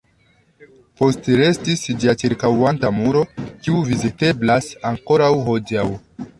Postrestis 1.01 1.83
ĝia 2.05 2.15
ĉirkaŭanta 2.23 2.93
muro, 2.97 3.23
kiu 3.45 3.85
viziteblas 3.93 4.75
ankoraŭ 4.95 5.33
hodiaŭ. 5.51 5.89